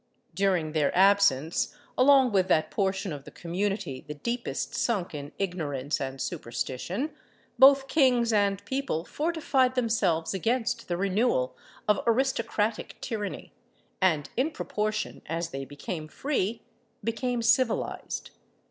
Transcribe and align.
During 0.33 0.71
their 0.71 0.91
absence 0.97 1.75
along 1.95 2.31
with 2.31 2.47
that 2.47 2.71
portion 2.71 3.13
of 3.13 3.23
the 3.23 3.29
community 3.29 4.03
the 4.07 4.15
deepest 4.15 4.73
sunk 4.73 5.13
in 5.13 5.31
ignorance 5.37 6.01
and 6.01 6.19
superstition, 6.19 7.11
both 7.59 7.87
kings 7.87 8.33
and 8.33 8.65
people 8.65 9.05
fortified 9.05 9.75
themselves 9.75 10.33
against 10.33 10.87
the 10.87 10.97
renewal 10.97 11.55
of 11.87 11.99
aristocratic 12.07 12.99
tyranny, 12.99 13.53
and 14.01 14.31
in 14.35 14.49
proportion 14.49 15.21
as 15.27 15.51
they 15.51 15.65
became 15.65 16.07
free 16.07 16.63
became 17.03 17.43
civilised. 17.43 18.31